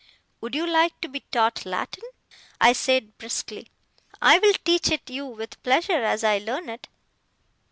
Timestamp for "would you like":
0.41-0.99